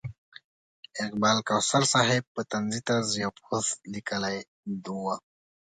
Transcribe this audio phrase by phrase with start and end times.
[1.05, 4.37] اقبال کوثر صاحب په طنزي طرز یو پوسټ لیکلی
[5.03, 5.05] و.